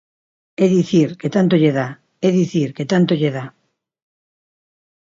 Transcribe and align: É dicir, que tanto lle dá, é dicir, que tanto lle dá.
É 0.63 0.65
dicir, 0.77 1.09
que 1.19 1.29
tanto 1.35 1.53
lle 1.61 1.71
dá, 1.79 1.87
é 2.27 2.29
dicir, 2.39 2.69
que 2.77 2.85
tanto 2.91 3.13
lle 3.19 3.31
dá. 3.37 3.45